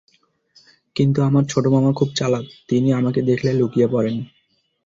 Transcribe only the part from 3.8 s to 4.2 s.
পড়েন।